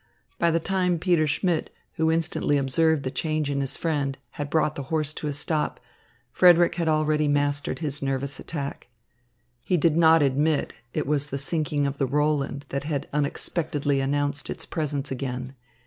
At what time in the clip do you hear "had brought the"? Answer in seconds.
4.31-4.81